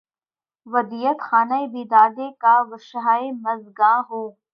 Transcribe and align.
ودیعت 0.71 1.19
خانۂ 1.27 1.59
بیدادِ 1.73 2.17
کاوشہائے 2.41 3.27
مژگاں 3.43 3.99
ہوں 4.07 4.27